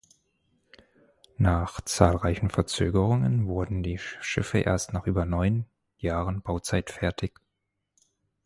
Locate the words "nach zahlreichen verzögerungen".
1.37-3.45